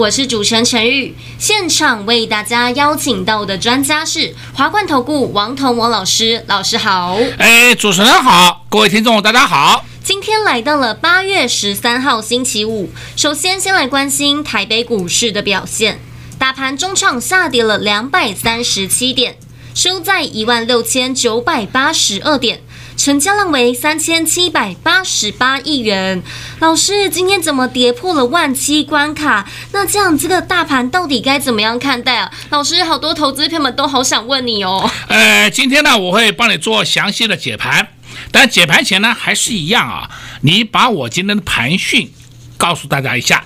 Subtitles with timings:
[0.00, 7.18] 我是主持人陈玉，现场为大家邀请到的专家是华冠投顾王彤王老师，老师好。
[7.36, 9.84] 哎，主持人好，各位听众大家好。
[10.02, 16.00] 今天来到了八月十三号星期五，首先先来关心台北股市的表现，
[16.38, 19.36] 大盘中场下跌了两百三十七点，
[19.74, 22.62] 收在一万六千九百八十二点。
[23.00, 26.22] 成交量为三千七百八十八亿元。
[26.58, 29.48] 老师，今天怎么跌破了万七关卡？
[29.72, 32.30] 那这样这个大盘到底该怎么样看待啊？
[32.50, 34.90] 老师，好多投资朋友们都好想问你哦。
[35.08, 37.88] 呃，今天呢，我会帮你做详细的解盘，
[38.30, 40.10] 但解盘前呢，还是一样啊，
[40.42, 42.12] 你把我今天的盘讯
[42.58, 43.42] 告诉大家一下。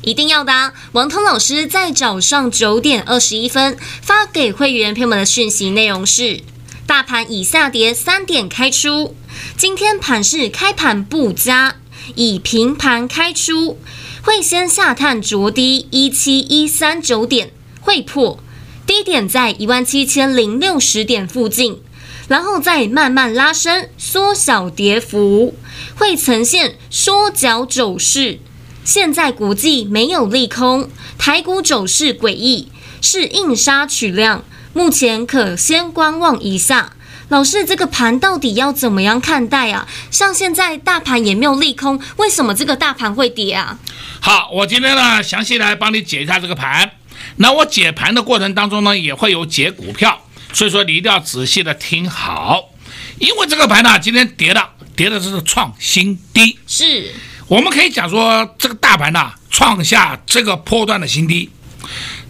[0.00, 0.72] 一定要的啊。
[0.92, 6.40] 王通老师在早上九点二十一分发给会员朋友们的讯息内容是。
[6.88, 9.14] 大盘以下跌三点开出，
[9.58, 11.76] 今天盘势开盘不佳，
[12.14, 13.78] 以平盘开出，
[14.22, 17.50] 会先下探筑低一七一三九点，
[17.82, 18.42] 会破
[18.86, 21.78] 低点在一万七千零六十点附近，
[22.26, 25.54] 然后再慢慢拉升，缩小跌幅，
[25.94, 28.38] 会呈现缩脚走势。
[28.82, 32.68] 现在国际没有利空，台股走势诡异，
[33.02, 34.42] 是硬杀取量。
[34.78, 36.92] 目前可先观望一下，
[37.30, 39.88] 老师，这个盘到底要怎么样看待啊？
[40.08, 43.76] 像现在大盘也没有利空，为什么这个大盘会跌啊？
[44.20, 46.92] 好，我今天呢详细来帮你解一下这个盘。
[47.38, 52.70] 那我解盘的过程当中呢，也会有解股票，所以说你一定要仔细的听好，
[53.18, 54.62] 因为这个盘呢今天跌的，
[54.94, 57.12] 跌的是创新低，是
[57.48, 61.50] 我们可以讲说这个大盘呢创下这个波段的新低。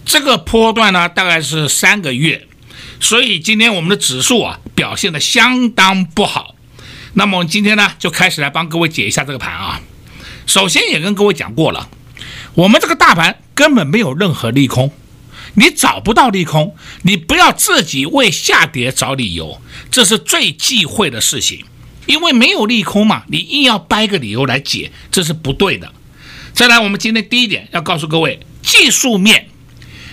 [0.08, 2.48] 这个波段呢，大概是三个月，
[2.98, 6.54] 所以今天我们的指数啊表现得相当不好。
[7.12, 9.82] 那么我们今天呢就开始来帮各位解一下这个盘啊。
[10.46, 11.90] 首先也跟各位讲过了，
[12.54, 14.90] 我们这个大盘根本没有任何利空，
[15.52, 19.60] 你找不到利空，你不要自己为下跌找理由，
[19.90, 21.66] 这是最忌讳的事情。
[22.06, 25.92] 因为没有利空嘛，你硬要掰个理由来解，这是不对的。
[26.54, 29.50] 再来，我们今天第一点要告诉各位，技术面。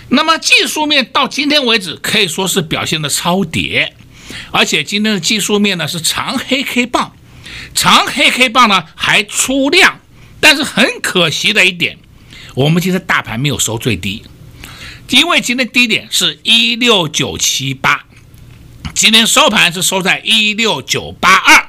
[0.08, 3.96] 那么技术面到今天为止可以说是表现的超跌，
[4.52, 7.16] 而且今天的技术面呢是长黑 K 棒，
[7.74, 10.00] 长黑 K 棒呢还出量，
[10.40, 11.98] 但是很可惜的一点，
[12.54, 14.22] 我们今天大盘没有收最低，
[15.10, 18.04] 因为今天低点是一六九七八，
[18.94, 21.66] 今天收盘是收在一六九八二，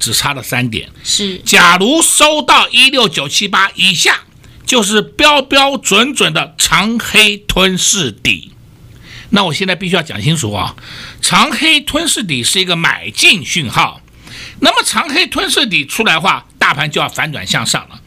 [0.00, 0.90] 只差了三点。
[1.04, 4.22] 是，假如收到一六九七八以下。
[4.66, 8.52] 就是标标准准的长黑吞噬底，
[9.30, 10.74] 那我现在必须要讲清楚啊，
[11.22, 14.00] 长黑吞噬底是一个买进讯号，
[14.60, 18.00] 那么长黑吞噬底出来的话，大盘就要反转向上了。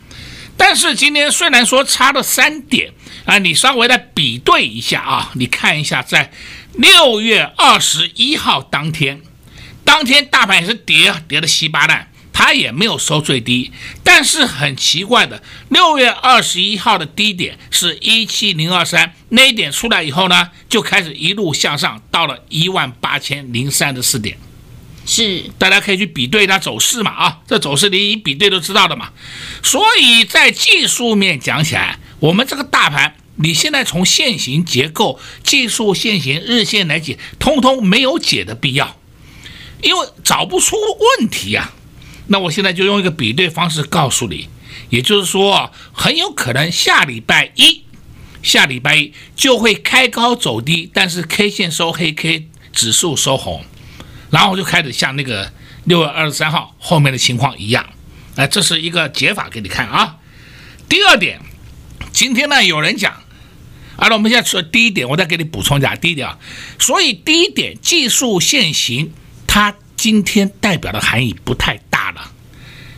[0.58, 2.92] 但是今天虽然说差了三点
[3.24, 6.34] 啊，你稍微来比对一下啊，你看一下在
[6.74, 9.22] 六月二十一号当天，
[9.86, 12.09] 当天大盘也是跌跌的稀巴烂。
[12.40, 13.70] 它也没有收最低，
[14.02, 24.38] 但是很奇怪的，六月二十一号的低点是一七零二三，那一点出来以后呢，就开始一路向上，到了一万八千零三十四点。
[25.06, 29.10] 是，大家可以去比对它走势嘛，啊，这走势你一比对都知道的嘛。
[29.62, 38.96] 所以在技术面讲起来，我们这个大盘，你现在从线形结构、技术线形、日线来解，通通没有解的必要，
[39.82, 40.78] 因为找不出
[41.20, 41.76] 问题呀、啊。
[42.32, 44.48] 那我现在就用一个比对方式告诉你，
[44.90, 47.84] 也就是说，很有可能下礼拜一，
[48.44, 53.66] 下礼拜一就会开高走低，但是 K 线收黑，K 指数收红，
[54.30, 55.52] 然后就开始像那个
[55.86, 57.90] 六月二十三号后面的情况一样，
[58.36, 60.18] 哎，这是一个解法给你看啊。
[60.88, 61.42] 第二点，
[62.12, 63.24] 今天呢有人讲，
[63.98, 66.38] 好了，我们现在说第一点，我再给你补充一下第一点啊。
[66.78, 69.12] 所以第一点，技术线型
[69.48, 72.32] 它今天代表的含义不太大了，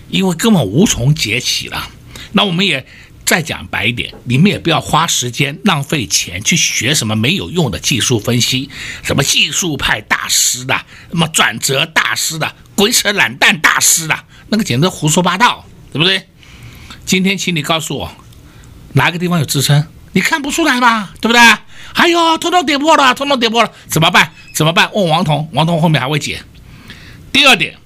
[0.09, 1.89] 因为根本无从解起了。
[2.33, 2.85] 那我们也
[3.25, 8.69] 再讲白一点，你们也不要花时间浪费钱去学什么没有用的技术分析，
[9.01, 10.75] 什么技术派大师的，
[11.09, 14.15] 什么转折大师的，鬼扯懒蛋大师的，
[14.49, 16.27] 那个简直胡说八道，对不对？
[17.03, 18.15] 今天请你告诉我，
[18.93, 21.15] 哪个地方有支撑，你看不出来吧？
[21.19, 21.41] 对不对？
[21.95, 24.33] 还有通通跌破了，通通跌破了，怎么办？
[24.53, 24.91] 怎么办？
[24.93, 26.43] 问王彤，王彤后面还会解。
[27.31, 27.77] 第二点，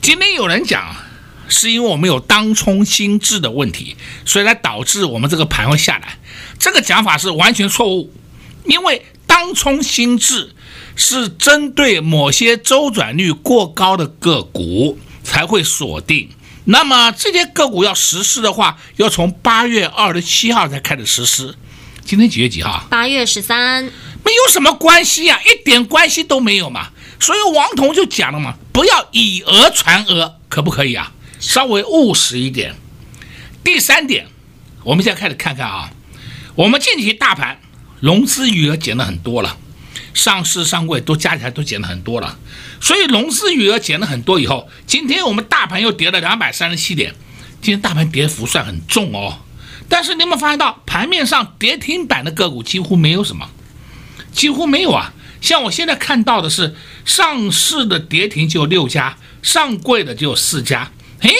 [0.00, 0.94] 今天有人讲，
[1.48, 6.18] 是因为我们有当冲心智的问题，所以才导致我们这个盘会下来。
[6.58, 8.12] 这个讲法是完全错误，
[8.64, 10.54] 因为当冲心智
[10.94, 16.30] 是针对某些周转率过高的个股才会锁定。
[16.64, 21.56] 那么这些个股要实施的话，要从八月二十七号才开始实施。
[22.04, 22.86] 今天几月几号？
[22.88, 23.90] 八月十三。
[24.22, 26.90] 没有什么关系呀、啊，一点关系都没有嘛。
[27.20, 31.12] 所以王彤就讲了嘛，不要以讹传讹，可不可以啊？
[31.38, 32.74] 稍微务实一点。
[33.62, 34.26] 第三点，
[34.82, 35.90] 我们现在开始看看啊，
[36.54, 37.60] 我们近期大盘
[38.00, 39.58] 融资余额减了很多了，
[40.14, 42.38] 上市上柜都加起来都减了很多了。
[42.80, 47.14] 所以融资余额减了很多以后，今天我们大盘又跌了两百三十七点，
[47.60, 49.40] 今天大盘跌幅算很重哦。
[49.90, 53.50] 但是你有没有发现到盘面上跌停板的个股几乎没有什么，
[54.32, 55.12] 几乎没有啊。
[55.40, 60.90] 像我现在看到的是上市的跌停就有六家，上柜的就有四家。
[61.20, 61.30] 诶，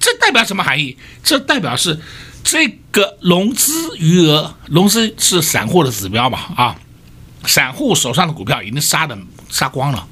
[0.00, 0.96] 这代表什么含义？
[1.22, 2.00] 这代表是
[2.42, 6.38] 这个融资余额，融资是散户的指标嘛？
[6.56, 6.76] 啊，
[7.46, 9.16] 散户手上的股票已经杀的
[9.48, 10.06] 杀光了。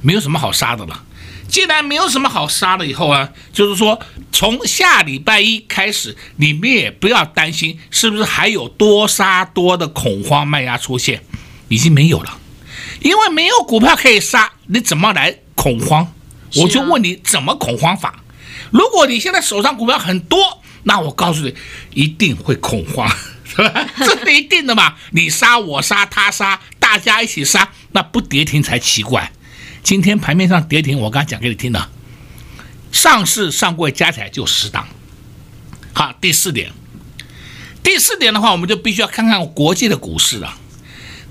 [0.00, 1.04] 没有什么好杀的了。
[1.48, 3.98] 既然没有什么好杀的，以后啊，就是说
[4.30, 11.24] 从下礼拜一开始，你们也不要担心是不是还有多杀多的恐慌卖压出现，
[11.68, 12.38] 已经没有了。
[13.00, 16.12] 因为没有股票可以杀，你怎么来恐慌？
[16.56, 18.22] 我就问你怎么恐慌法？
[18.70, 21.54] 如果你现在手上股票很多，那我告诉你，
[21.92, 23.08] 一定会恐慌，
[23.44, 23.86] 是吧？
[23.98, 24.94] 这是一定的嘛。
[25.12, 29.32] 你杀我杀他杀，大家一起杀，那不跌停才奇怪。
[29.82, 31.88] 今天盘面上跌停，我刚才讲给你听的，
[32.92, 34.88] 上市上柜加起来就十档。
[35.92, 36.72] 好，第四点，
[37.82, 40.56] 第四点的话，我们就必须要看看国际的股市了。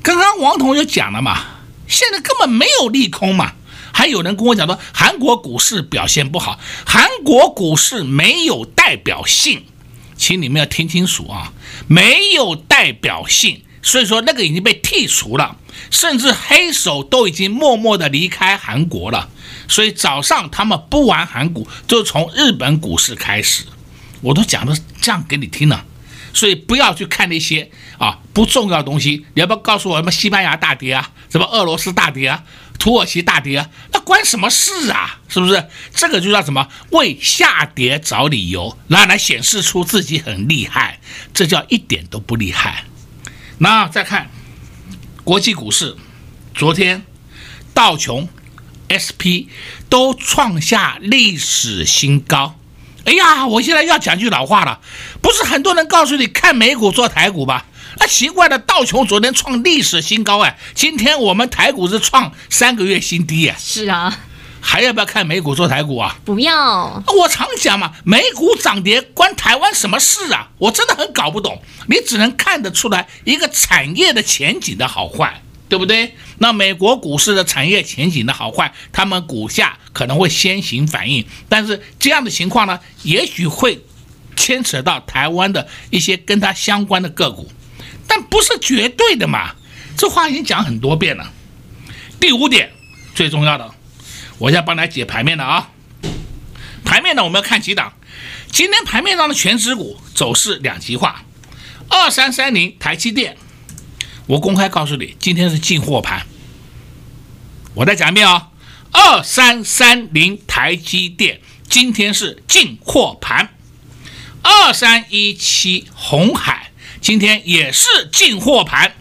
[0.03, 1.39] 刚刚王彤就讲了嘛，
[1.87, 3.53] 现在根本没有利空嘛，
[3.93, 9.63] 还有人跟我讲说韩国股市表现不好，韩国股市没有代表性，
[10.17, 11.53] 请你们要听清楚啊，
[11.87, 15.57] 没有代表性，所以说那个已经被剔除了。
[15.91, 19.29] 甚至黑手都已经默默的离开韩国了，
[19.67, 23.63] 所以早上他们不玩韩股，就从日本股市开始。
[24.21, 25.85] 我都讲的这样给你听了，
[26.33, 29.25] 所以不要去看那些啊不重要的东西。
[29.33, 32.43] 你要不要告诉我什么西班牙大跌啊，什么俄罗斯大跌啊，
[32.77, 33.69] 土耳其大跌啊？
[33.91, 35.19] 那关什么事啊？
[35.27, 35.67] 是不是？
[35.93, 36.67] 这个就叫什么？
[36.91, 40.99] 为下跌找理由，然后来显示出自己很厉害，
[41.33, 42.85] 这叫一点都不厉害。
[43.59, 44.29] 那再看。
[45.23, 45.97] 国际股市，
[46.55, 47.03] 昨天
[47.73, 48.29] 道琼、
[48.87, 49.51] SP
[49.89, 52.57] 都创下历史新高。
[53.03, 54.79] 哎呀，我现在要讲句老话了，
[55.21, 57.65] 不是很多人告诉你看美股做台股吧？
[57.99, 63.55] 那奇怪的，道琼昨天创历史新高哎，今天我们台股是创三个月新低哎。
[63.59, 64.19] 是啊。
[64.59, 66.17] 还要不要看美股做台股啊？
[66.25, 67.01] 不要。
[67.15, 70.49] 我常讲嘛，美股涨跌关台湾什么事啊？
[70.57, 71.61] 我真的很搞不懂。
[71.87, 76.15] 你只能看得出来一个产业的前景的好坏，对不对？
[76.39, 81.25] 那美国股市的产业前景的好坏，他们股价可能会先行反应。
[81.47, 83.85] 但是这样的情况呢，也许会
[84.35, 87.49] 牵扯到台湾的一些跟它相关的个股，
[88.07, 89.55] 但不是绝对的嘛。
[89.97, 91.33] 这话已经讲很多遍了。
[92.19, 92.71] 第五点，
[93.13, 93.73] 最重要的。
[94.37, 95.69] 我现在帮大家解盘面的啊，
[96.85, 97.93] 盘面呢，我们要看几档。
[98.51, 101.23] 今天盘面上的权值股走势两极化，
[101.89, 103.37] 二三三零台积电，
[104.27, 106.25] 我公开告诉你，今天是进货盘。
[107.73, 108.49] 我再讲一遍啊，
[108.91, 113.49] 二三三零台积电今天是进货盘，
[114.41, 116.66] 二三一七红海
[117.07, 118.91] 今天也是进货盘，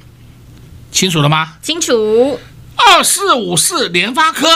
[0.93, 1.55] 清楚了吗？
[1.61, 2.39] 清楚。
[2.77, 4.47] 二四五四联发科。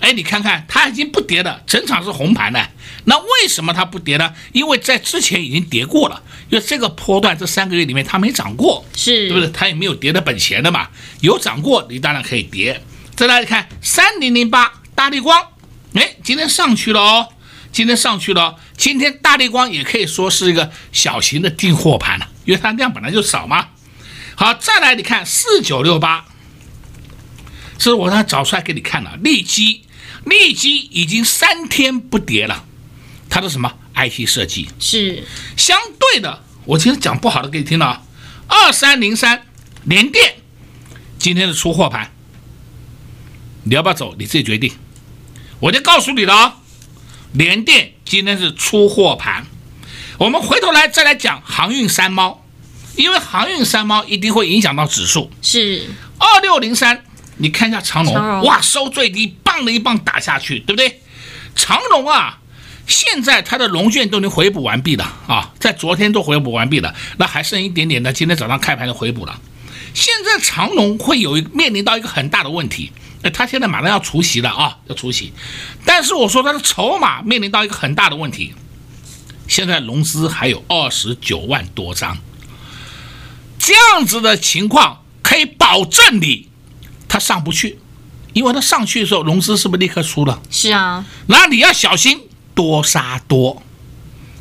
[0.00, 2.68] 哎，你看看，它已经不跌了，整场是红盘的。
[3.06, 4.34] 那为什么它不跌呢？
[4.52, 9.48] 因为在之前已经跌过了，因为这个波段这三个月里面它没涨过，是对不对？
[9.52, 10.86] 它也没有跌的本钱的嘛。
[11.22, 12.78] 有涨过，你当然可以跌。
[13.16, 15.42] 再来看三零零八大立光，
[15.94, 17.28] 哎，今天上去了哦，
[17.72, 18.56] 今天上去了哦。
[18.76, 23.68] 今天大立光也可以说是一个小型的订货盘了，因为它量本来就少嘛。
[24.36, 26.26] 好，再来你看四九六八，
[27.78, 29.82] 这是我刚找出来给你看了，利基。
[30.24, 32.64] 立基已经三天不跌了，
[33.28, 35.24] 它的什么 IT 设计是
[35.56, 36.44] 相对的。
[36.64, 38.04] 我今天讲不好的给你听了，
[38.46, 39.44] 二三零三
[39.82, 40.36] 联电
[41.18, 42.12] 今天的出货盘，
[43.64, 44.14] 你要不要走？
[44.16, 44.72] 你自己决定。
[45.58, 46.61] 我就告诉你了啊，
[47.32, 49.46] 联电今天是出货盘。
[50.18, 52.44] 我们回头来再来讲航运三猫，
[52.96, 55.30] 因为航运三猫一定会影响到指数。
[55.40, 57.04] 是二六零三，
[57.38, 61.00] 你看一下长龙，长哇，收最低，棒的一棒打下去，对不对？
[61.56, 62.38] 长龙啊，
[62.86, 69.40] 现在它的龙卷都能回补完毕了啊，在昨天都回补完毕了，那还剩一点点的，今天早上开盘就回补了。
[69.94, 75.32] 现在长龙会有一面临到一个很大的问题，哎，他现在马上要除息了啊，要除息，
[75.84, 78.54] 但是我说他的筹码面临到一个很大的问题，
[79.46, 82.18] 现在融资还有二十九万多张，
[83.58, 86.48] 这样子的情况可以保证你
[87.08, 87.78] 他上不去，
[88.32, 90.40] 因为他上去的时候融资是不是立刻出了？
[90.50, 92.22] 是啊，那你要小心？
[92.54, 93.62] 多杀多，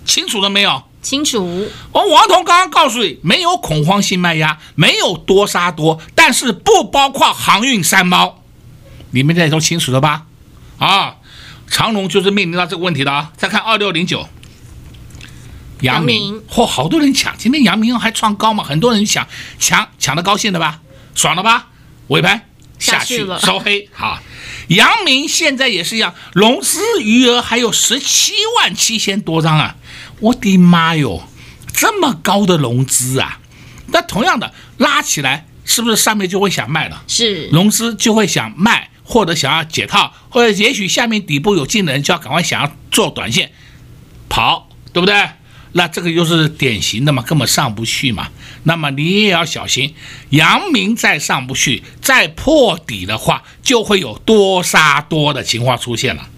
[0.03, 0.83] 清楚了没有？
[1.01, 1.67] 清楚。
[1.91, 8.43] 我王彤刚刚告诉你，没有恐慌性卖压，没有多杀多，但是不包括航运三猫，
[9.11, 10.25] 你们这都清楚了吧？
[10.77, 11.17] 啊，
[11.67, 13.31] 长龙就是面临到这个问题的啊。
[13.37, 14.27] 再看二六零九，
[15.81, 19.27] 杨明，嚯、哦，好多人抢，今天杨明还创高嘛，很多人抢，
[19.59, 20.81] 抢抢的高兴的吧，
[21.15, 21.67] 爽了吧？
[22.07, 24.19] 尾盘下去，下去收黑，好，
[24.67, 29.75] 杨明现在也是一样，融资余额还有十七万七千多张啊。
[30.21, 31.21] 我的妈哟，
[31.73, 33.39] 这么高的融资啊！
[33.87, 37.03] 那同样的拉起来，是不是上面就会想卖了？
[37.07, 43.51] 是，融资就会想卖，或者想要解套，或者也许下面底部有进的人就要赶快想要做短线
[44.29, 45.29] 跑，对不对？
[45.73, 48.29] 那这个就是典型的嘛，根本上不去嘛。
[48.63, 49.95] 那么你也要小心，
[50.29, 56.29] 阳明再上不去，再破底的话，就会有多杀多的情况出现了。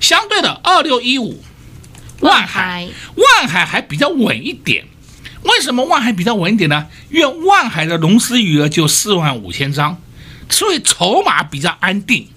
[0.00, 1.44] 相对的，二六一五。
[2.20, 4.84] 万海，万海还比较稳一点，
[5.42, 6.86] 为什么万海比较稳一点呢？
[7.10, 10.00] 因为万海的融资余额就四万五千张，
[10.48, 12.28] 所以筹码比较安定，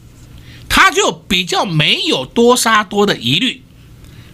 [0.67, 3.63] 它就比较没有多杀多的疑虑。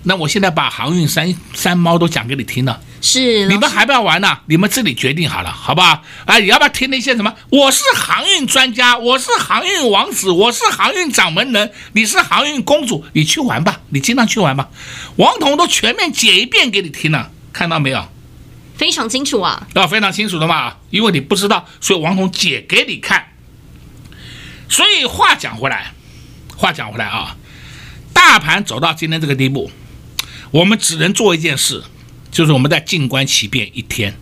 [0.04, 2.82] 那我现在把航运三三猫都讲给你听了。
[3.06, 4.42] 是，你们还不要玩呢、啊？
[4.48, 6.02] 你们自己决定好了，好不好？
[6.26, 7.32] 啊，你要不要听那些什么？
[7.52, 14.70] 我是航运专家，我是航运王子，我是航运掌门人，你是航运公主，你去玩吧，你经常去玩吧。
[15.18, 18.10] 王彤都全面解一遍给你听了，看到没有？
[18.76, 23.28] 非常清楚啊，啊，非常清楚的嘛，因为你不知道，所以王彤解给你看。
[24.68, 25.94] 所以话讲回来，
[26.58, 27.38] 话讲回来啊，
[28.14, 29.70] 大盘走到今天这个地步，
[30.50, 31.84] 我们只能做一件事。
[32.36, 34.14] 就是我们在静观其变一天，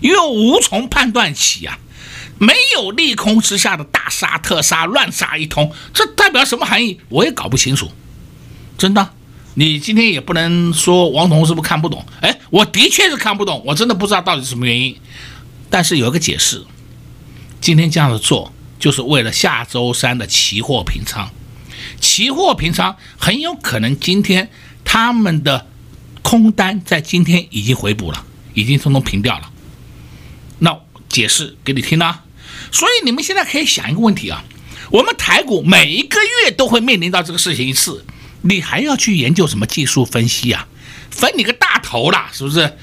[0.00, 1.78] 因为无从判断起啊，
[2.38, 6.98] 没有利空之下的大杀特杀乱杀一通，这代表什么含义？
[7.10, 7.90] 我也搞不清楚，
[8.78, 9.10] 真的。
[9.52, 12.06] 你今天也不能说王彤是不是看不懂？
[12.22, 14.96] 哎，我的确是看不懂，我真的不知道到底是什么原因。
[15.68, 16.64] 但是有一个解释，
[17.60, 21.28] 今天这样子做就是为了下周三的期货平仓，
[22.00, 24.48] 期货平仓很有可能今天
[24.86, 25.66] 他们的。
[26.28, 29.50] 空单在今天已经回补了，已经通通平掉了。
[30.58, 32.22] 那解释给你听啦。
[32.70, 34.44] 所以你们现在可以想一个问题啊：
[34.90, 38.04] 我们台股每一个月都会面临到这个事情一次，
[38.42, 40.68] 你还要去研究什么技术分析啊？
[41.10, 42.76] 分你个大头啦，是不是？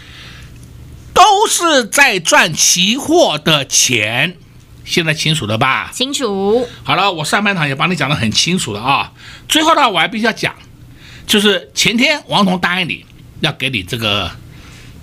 [1.13, 4.37] 都是在赚期货的钱，
[4.83, 5.91] 现在清楚了吧？
[5.93, 6.67] 清楚。
[6.83, 9.13] 好了，我上半场也帮你讲得很清楚了啊。
[9.47, 10.55] 最后呢，我还必须要讲，
[11.27, 13.05] 就是前天王彤答应你。
[13.45, 14.31] 要给你这个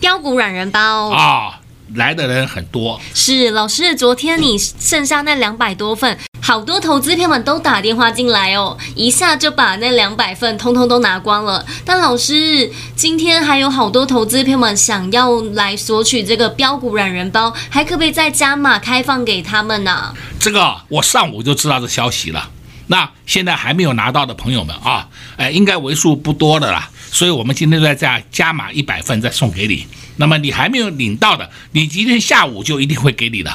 [0.00, 1.54] 标股软人包啊、哦，
[1.94, 3.00] 来的人很多。
[3.14, 11.64] 是老师，昨天你剩下那两百多份，好多投资朋友们都打电话进来哦，一下就把那两百份通通都拿光了。
[11.84, 20.14] 但老师，今天还有好多投资朋友们想要来索取这个标股软人包，还可不可以再加码开放给他们呢、啊？
[20.40, 22.50] 这个我上午就知道这消息了。
[22.88, 26.90] 那现在还没有拿到的朋友们啊，哎，应该为数不多的啦。
[27.12, 29.86] 所以，我们今天在这样加码一百份，再送给你。
[30.16, 33.52] 那么，你还没有领到的，你今天下午就一定会给你的，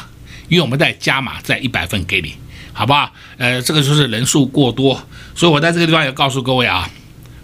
[0.47, 2.35] 因为我们在加码再一百份给你，
[2.71, 3.11] 好不好？
[3.37, 6.87] 呃，这个就是人数过多，所以我在这个地方也告诉各位啊，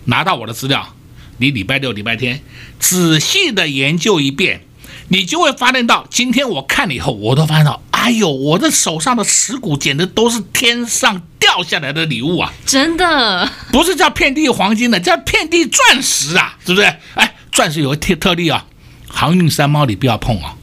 [0.06, 0.96] 拿到我的资料，
[1.40, 2.42] 你礼拜六、礼拜天
[2.78, 4.62] 仔细的研究一遍，
[5.08, 11.22] 你就会发现到，今天我看了以后，我都发现到，哎呦，我的手上的持股简直都是天上。
[11.44, 16.88] 掉下来的礼物啊，真的不是叫遍地黄金的，叫遍地钻石啊，是不是？
[17.16, 18.66] 哎，钻石有个特特例啊，
[19.10, 20.56] 航运三猫你不要碰啊，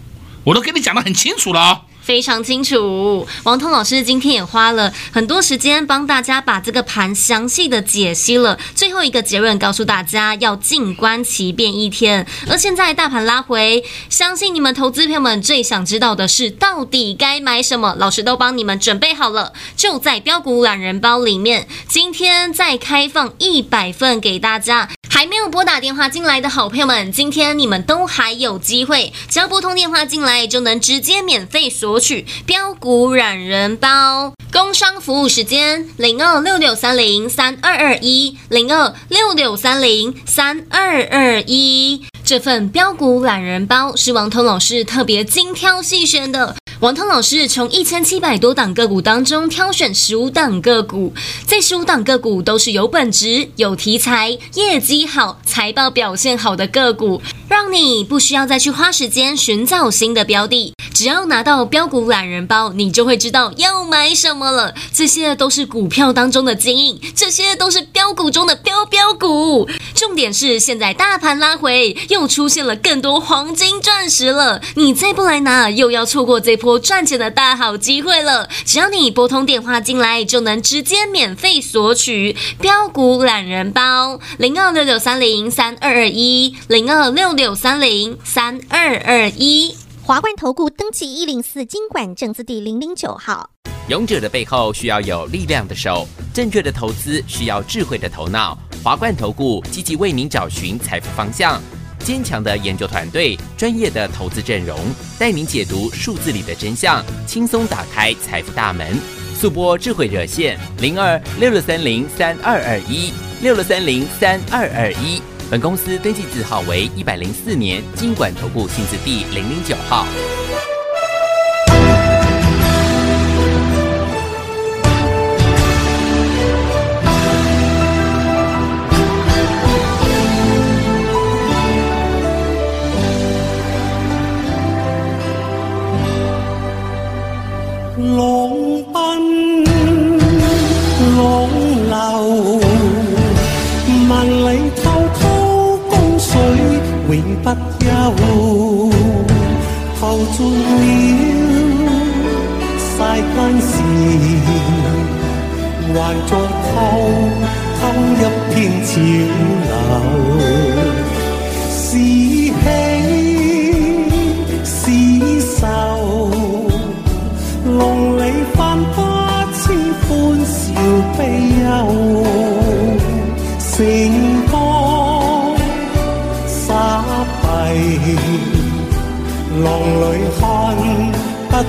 [0.43, 1.83] 我都跟你讲得很清楚了啊。
[2.03, 8.59] 非常清楚，王彤老师今天也花了很多时间帮大家把这个盘详细的解析了。
[8.75, 12.27] 最后一个结论告诉大家，要静观其变一天。
[12.49, 17.95] 而现在大盘拉回，相信你们投资朋友们最想知道的是，到底该买什么？
[17.99, 21.69] 老师都帮你们准备好了，就在标股懒人包里面。
[21.89, 34.33] 今天再开放一百份给大家，还没有拨打电话进来的好朋友们，今天你们都还有机会，只要拨通电话进来，就能直接免费索取标股懒人包。
[34.53, 42.07] 工商服务时间：零二六六三零三二二一，零二六六三零三二二一。
[42.25, 46.57] 这份标股懒人包是王彤老师特别精挑细选的。
[46.81, 51.13] 王涛老师从一千七百多档个股当中挑选十五档个股，
[51.47, 57.21] 这十五档个股都是有本质、有题材、业绩好、财报表现好的个股，
[57.51, 64.75] 让你不需要再去花时间寻找新的标的，只要拿到标股懒人包，你就会知道要买什么了。
[64.91, 69.69] 这些都是股票当中的精英，这些都是标股中的标标股。
[69.95, 76.70] 重点是现在大盘拉回，又出现了更多黄金钻石了，你再不来拿，又要错过这波。
[76.79, 78.49] 赚钱的大好机会了！
[78.65, 89.75] 只要你拨通电话进来，就能直接免费索取标股懒人包，零二六六三零三二二一，零二六六三零三二二一。
[90.03, 93.51] 华冠投顾登记一零四经管证字第零零九号。
[93.89, 98.57] 勇者的背后需要有力量的手，正确的投资需要智慧的头脑。
[98.83, 101.61] 华冠投顾积极为您找寻财富方向。
[102.01, 104.79] 坚强的研究团队，专业的投资阵容，
[105.19, 108.99] 带您解读数字里的真相，轻松打开财富大门。
[109.35, 115.23] 速播智慧热线零二六六三零三二二一六六三零三二二一。
[115.51, 120.07] 本公司登记字号为一百零四年经管投顾新字第零零九号。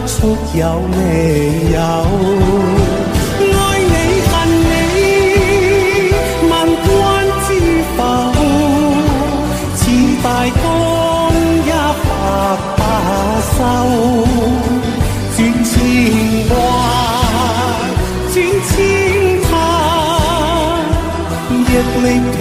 [0.07, 0.97] 出有未
[1.71, 1.77] 有
[3.53, 3.93] 爱你
[4.29, 4.33] 恨
[4.67, 4.71] 你，
[6.49, 6.89] 万般
[7.45, 7.49] 知
[7.95, 7.99] 否？
[9.75, 9.81] 似
[10.23, 10.61] 大江
[11.65, 11.69] 一
[12.07, 12.09] 白
[12.77, 12.81] 白
[13.53, 13.59] 收，
[15.35, 15.69] 转千
[16.49, 16.53] 弯，
[18.33, 18.35] 转
[18.67, 18.73] 千
[19.43, 19.51] 滩，
[21.57, 22.40] 逆。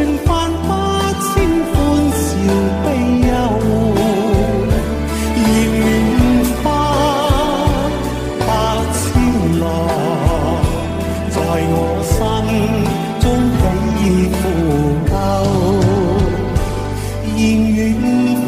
[0.00, 0.32] 愿百
[0.66, 1.30] 花千
[1.68, 1.74] 欢
[2.10, 2.24] 笑
[2.82, 2.86] 悲
[3.28, 3.30] 忧
[5.36, 5.78] 愿愿
[6.62, 6.64] 花
[8.46, 8.48] 百
[8.96, 8.98] 千
[9.60, 9.62] 浪
[11.28, 11.36] 在
[11.70, 11.74] 我
[12.08, 12.16] 心
[13.20, 14.00] 中起
[14.38, 14.40] 伏
[15.10, 15.12] 够
[17.36, 17.38] 愿
[17.74, 17.78] 愿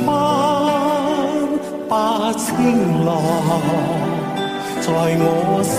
[0.06, 0.08] 花
[1.86, 1.92] 百
[2.38, 2.48] 千
[3.04, 3.08] 浪
[4.80, 4.88] 在
[5.20, 5.26] 我
[5.68, 5.70] 心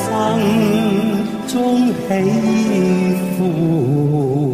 [1.47, 1.51] 中
[2.07, 2.09] 起
[3.35, 4.52] 伏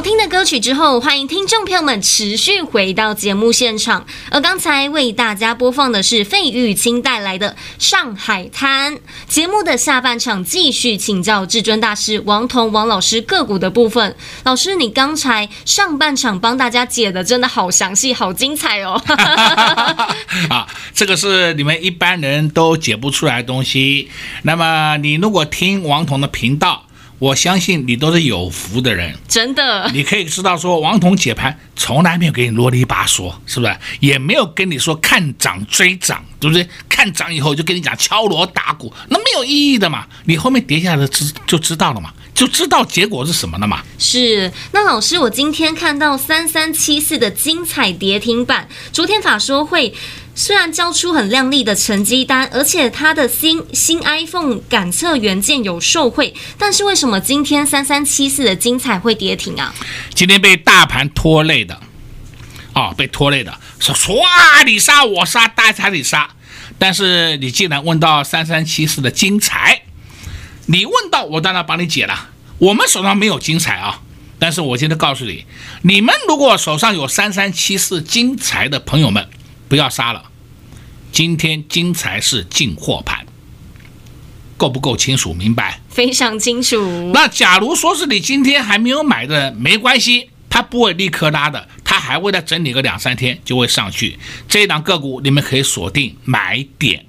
[0.00, 4.06] 好听的歌曲之后，欢迎听众朋友们持续回到节目现场。
[4.30, 8.94] 而刚才为大家播放的是费玉清带来的《上海滩》。
[9.28, 14.16] 节目的下半场继续请教至尊大师王彤王老师个股的部分。
[14.44, 18.98] 老师，你刚才上半场帮大家解的真的好详细，好精彩哦！
[20.48, 24.08] 啊，这个是你们一般人都解不出来的东西。
[24.44, 26.86] 那么你如果听王彤的频道，
[27.20, 29.90] 我相信你都是有福的人，真的。
[29.92, 33.76] 你可以知道说，王彤解盘从来没有给你啰里吧嗦，是不是？
[34.00, 36.66] 也没有跟你说看涨追涨，对不对？
[36.88, 40.06] 看涨以后就跟你讲敲锣打鼓，那没有意义的嘛。
[40.24, 43.82] 你后面跌下来的知就知道了嘛，就知道结果是什么了嘛。
[43.98, 44.50] 是。
[44.72, 49.92] 那老师，我今天看到三三七四的精彩跌停板，昨天法说会。
[50.40, 59.74] 虽然交出很亮丽的成绩单，而且它的新新 iPhone 感测元件有受惠，但是为什么今天三三七四的精彩会跌停啊？
[60.14, 61.78] 今天被大盘拖累的，
[62.72, 66.30] 哦，被拖累的，说唰你杀我杀，大家你杀。
[66.78, 69.82] 但是你既然问到三三七四的精彩，
[70.64, 72.30] 你问到我当然帮你解了。
[72.56, 74.00] 我们手上没有精彩啊，
[74.38, 75.44] 但是我今天告诉你，
[75.82, 79.28] 你们如果手上有三三七四精彩的朋友们，
[79.68, 80.29] 不要杀了。
[81.12, 83.26] 今天金才是进货盘，
[84.56, 85.34] 够不够清楚？
[85.34, 85.80] 明白？
[85.88, 87.10] 非常清楚。
[87.12, 94.18] 那假如说是你今天还没有买的，没关系，它不会立刻拉的，它还会再整理个两三天就会上去。
[94.48, 97.04] 这一档个股你们可以锁定买点，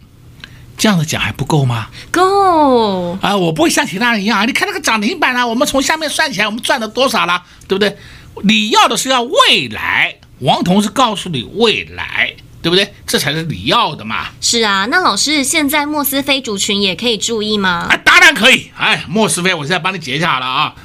[0.78, 1.90] 这样子讲还不够吗？
[2.10, 3.38] 够啊！
[3.38, 7.96] 我不会像其他人一样，你看那个涨停板啊，我们从下面算起来，我们赚了多少了，对不对？
[8.44, 12.34] 你要的是要未来，王彤是告诉你未来。
[12.62, 12.94] 对不对？
[13.08, 14.28] 这才是你要的嘛。
[14.40, 17.88] 是啊，那老师现在莫斯菲族群也可以注意吗？
[17.90, 18.70] 啊，当然可以。
[18.78, 20.76] 哎，莫斯菲，我现在帮你解一下了啊。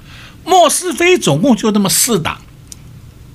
[0.45, 2.41] 莫斯菲总共就那么四档，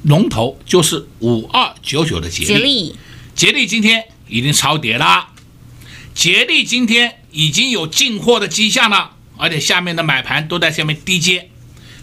[0.04, 2.96] 龙头就是五二九九的捷力。
[3.36, 5.28] 捷力，今天已经超跌了，
[6.14, 11.50] 捷力今天已经有进货的迹象了，而且下面的买盘都在下面低接。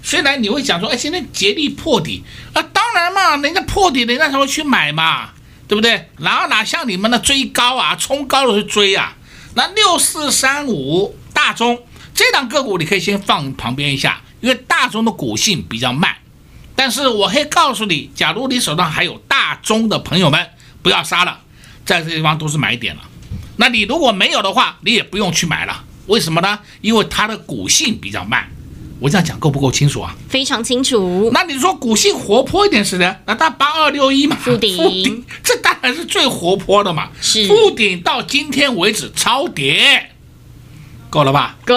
[0.03, 2.22] 虽然你会想说，哎，现在捷力破底
[2.53, 5.31] 啊，当然嘛，人家破底，人家才会去买嘛。
[5.68, 6.09] 对不对？
[6.16, 9.14] 然后哪像你们的追高啊，冲高了去追啊？
[9.54, 11.81] 那六四三五大中
[12.14, 16.16] 这档个股你可以先放旁边一下，因为大中的股性比较慢。
[16.74, 20.48] 但是我可以告诉你，假如你手上还有大中的朋友们，
[20.83, 21.40] 不要杀了，
[21.85, 23.02] 在这地方都是买点了。
[23.57, 25.85] 那你如果没有的话，你也不用去买了。
[26.07, 26.61] 为什么呢？
[26.81, 28.48] 因为它的股性比较慢。
[29.00, 30.14] 我这样讲够不够清楚啊？
[30.28, 31.30] 非常清楚。
[31.32, 37.11] 那你说股性活泼一点是的，那它八二六一嘛，富顶， 这当然是最活泼的嘛。
[37.20, 40.11] 是富顶到今天为止超跌，
[41.11, 41.56] 够了吧？
[41.64, 41.76] 够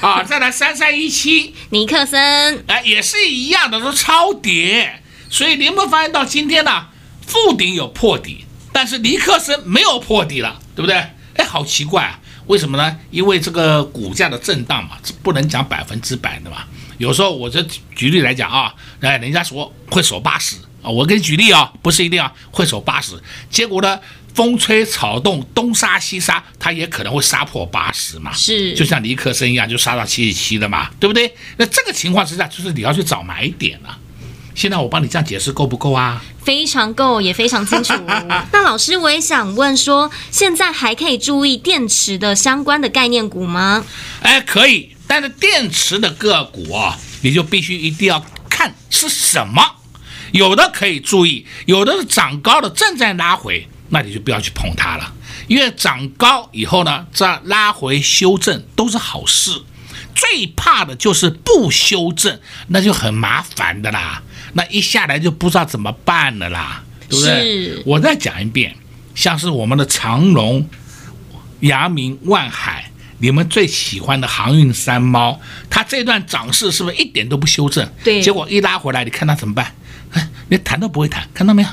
[0.00, 0.22] 啊！
[0.22, 5.02] 再来三三一七，尼克森，哎，也是一样的，都超跌。
[5.30, 6.86] 所以你有没有发现到今天呢？
[7.26, 10.96] 富顶有破底，但是尼克森没有破底了，对不对？
[11.34, 12.20] 哎，好奇怪啊！
[12.46, 12.96] 为什么呢？
[13.10, 16.64] 因为这个股价的震荡嘛，这不能讲百分之百的嘛。
[16.98, 17.62] 有时候我这
[17.94, 23.20] 举例来讲啊，哎，人家说会守八十啊，我给你举例啊，不是一定啊会守八十。
[23.50, 23.98] 结果呢，
[24.34, 28.32] 风吹草动，东杀西杀，它也可能会杀破八十嘛。
[28.32, 31.34] 是，就像尼克森一样，就杀到七十七的嘛，对不对？
[31.56, 33.98] 那这个情况之下，就是你要去找买点了。
[34.54, 36.22] 现在我帮你这样解释够不够啊？
[36.44, 37.94] 非常够，也非常清楚。
[38.52, 43.84] 那老师，我也想问说，现在还可以注意电池的相关的概念股吗？
[44.22, 49.62] 哎，可以，但是电池的个股啊，你就必须一定要看是什么。
[50.32, 55.12] 有的可以注意，有的是涨高的正在拉回，那你就不要去碰它了。
[55.46, 59.62] 因为涨高以后呢，这拉回修正都是好事。
[60.14, 62.38] 最怕的就是不修正，
[62.68, 64.22] 那就很麻烦的啦。
[64.54, 67.82] 那一下来就不知道怎么办了啦，对不对？
[67.86, 68.74] 我再讲一遍，
[69.14, 70.68] 像是我们的长荣、
[71.60, 77.88] 阳明、万海，你们最喜欢的航运三猫，它这段涨势是不是一点都不修正？
[78.04, 78.20] 对。
[78.20, 79.74] 结果一拉回来，你看它怎么办？
[80.12, 81.68] 哎，连弹都不会弹，看到没有？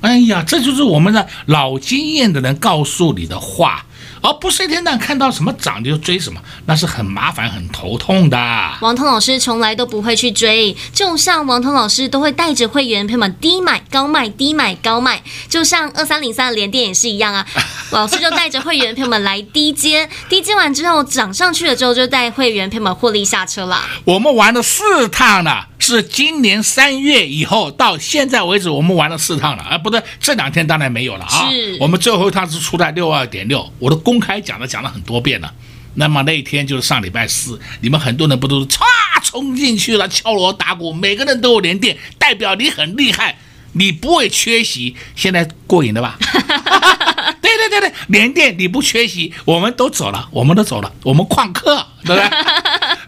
[0.00, 3.84] 哎呀，这就是我们的老经验的人告诉你的话。
[4.20, 8.36] 而不是一天到晚看到什么涨你就追什么，那是很麻烦、很头痛的。
[8.80, 17.46] 王彤老师从来都不会去追，就像王彤老师都会带着会员朋友们低买高卖，低买高卖，就像二三零三的联电也是一样啊。
[17.90, 23.80] 老师就带着会员朋友们来低接，低接完之后涨上去了之后，就带会员朋友们获利下车了。
[24.04, 25.66] 我们玩了四趟了。
[25.88, 31.50] 是今年三月以后到现在为止，我们玩了四趟了啊，不对，这两天当然没有了啊。
[31.50, 35.50] 是，我们最后一趟是出在六二点六，我都公开讲了，讲了很多遍了。
[35.94, 38.82] 那么那一天就是上礼拜四，你们很多人不都是唰
[39.24, 43.38] 冲进去了，敲锣打鼓，每个人都有连电，代表你很厉害，
[43.72, 44.94] 你不会缺席。
[45.16, 46.18] 现在过瘾了吧？
[47.40, 52.30] 对对对对，连电你不缺席，我们都走了，我们都走了，我们旷课，对不对？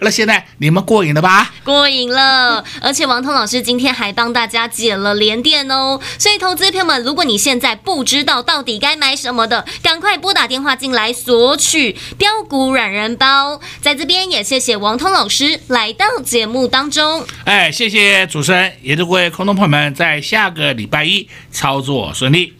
[0.01, 1.53] 那现在你们过瘾了吧？
[1.65, 6.01] 过瘾了，而且王通老师今天还帮大家解了连电哦。
[6.19, 13.61] 所以投资朋友们，如果你现在不知道到底该买什么的，赶快拨打电话进来索取标股软人包。
[13.81, 17.25] 在这边也谢谢王通老师来到节目当中。
[17.45, 22.60] 哎，谢谢主持人，也祝各位空中朋友们在下个礼拜一操作顺利。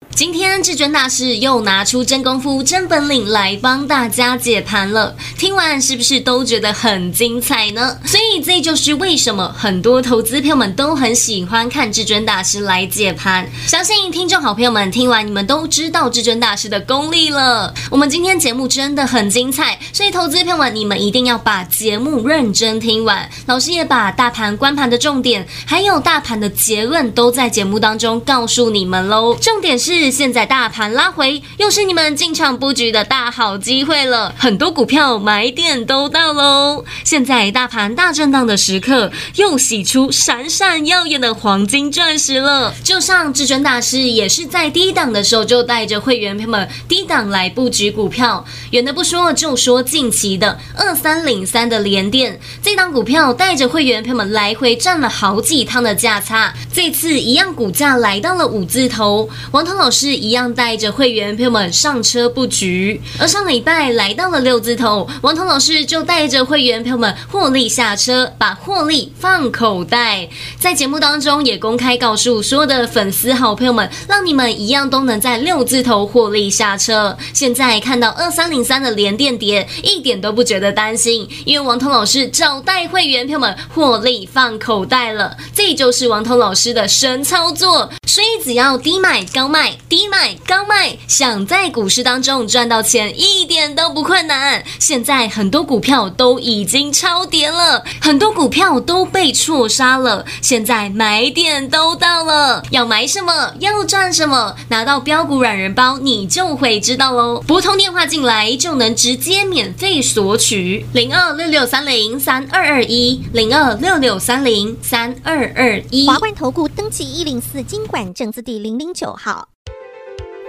[0.13, 7.97] 今天至尊大师又拿出真功夫、真本领来帮大家解盘了，听完是不是都觉得很精彩呢？
[8.05, 13.49] 所以这就是为什么很多投资朋友们都很喜欢看至尊大师来解盘。
[13.65, 17.73] 相信听众好朋友们听完，你们都知道至尊大师的功力了。
[17.89, 23.27] 我们今天节目真的很精彩，所以投资朋友们，你们一定要把节目认真听完。
[23.47, 29.35] 老师也把大盘观盘的重点，还有大盘的结论，都在节目当中告诉你们喽。
[29.41, 30.00] 重点是。
[30.09, 34.33] 现在大盘拉回，又是你们进场布局的大好机会了。
[34.37, 36.83] 很多股票买点都到喽。
[37.03, 42.73] 现在大盘大震荡的时刻，又洗出闪闪耀眼的黄金钻石了。
[42.83, 48.43] 就像至尊大师也是在低档的时候就带着会员朋友们低档来布局股票。
[48.71, 56.53] 远的不说，就说近期的二三零三的连电，这档股票带着会员朋友们来回赚了好几趟的价差。
[56.71, 70.29] 这次一样股价来到了五字头，王涛老是一样带着会员朋友们上车布局，而上礼拜来到了六字头，王彤老师就带着会员朋友们获利下车，把获利放口袋。
[70.57, 77.17] 在节目当中也公开告诉所有的粉丝好朋友们，让你们一样都能在六字头获利下车。
[77.33, 87.91] 现在看到二三零三的连电跌，一点都不觉得担心，因为王彤老师找带会员朋友们获利放口袋了，这就是王彤老师的神操作。
[88.07, 89.77] 所以只要低买高卖。
[89.91, 94.63] 低买高卖，想在股市当中赚到钱一点都不困难。
[94.79, 100.25] 现在很多股票都已经超跌了，很多股票都被错杀了。
[100.41, 107.43] 现在买点都到了，要买什么，要赚什么，拿到标股软人包，你就会知道喽。
[107.45, 116.07] 拨通电话进来就能直接免费索取，零二六六三零三二二一，零二六六三零三二二一。
[116.07, 119.49] 华冠投顾登记一零四金管证字第零零九号。